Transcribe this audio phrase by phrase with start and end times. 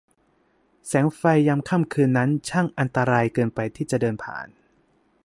[0.87, 4.47] แสงไฟยามค่ำคืนนั้นช่างอันตรายเกินไปที่จะเดินผ่าน